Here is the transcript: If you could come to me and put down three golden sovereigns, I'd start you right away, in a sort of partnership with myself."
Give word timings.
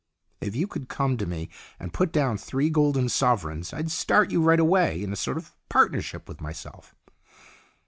If 0.39 0.55
you 0.55 0.65
could 0.65 0.89
come 0.89 1.15
to 1.17 1.27
me 1.27 1.49
and 1.79 1.93
put 1.93 2.11
down 2.11 2.35
three 2.39 2.71
golden 2.71 3.07
sovereigns, 3.07 3.71
I'd 3.71 3.91
start 3.91 4.31
you 4.31 4.41
right 4.41 4.59
away, 4.59 5.03
in 5.03 5.13
a 5.13 5.15
sort 5.15 5.37
of 5.37 5.53
partnership 5.69 6.27
with 6.27 6.41
myself." 6.41 6.95